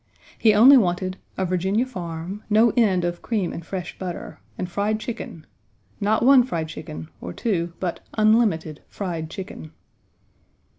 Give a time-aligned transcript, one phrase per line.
[0.35, 4.99] He only wanted "a Virginia farm, no end of cream and fresh butter and fried
[4.99, 5.45] chicken
[5.99, 9.73] not one fried chicken, or two, but unlimited fried chicken."